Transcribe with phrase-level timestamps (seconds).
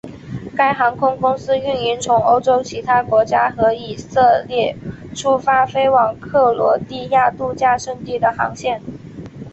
[0.57, 4.75] 该航空公司运营从欧洲其他国家和以色列
[5.15, 8.81] 出发飞往克罗地亚度假胜地的航线。